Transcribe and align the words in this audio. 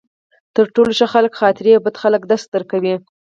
تر 0.55 0.65
ټولو 0.75 0.91
ښه 0.99 1.07
خلک 1.13 1.33
خاطرې 1.41 1.71
او 1.75 1.81
بد 1.85 1.95
خلک 2.03 2.21
درس 2.31 2.43
درکوي. 2.53 2.95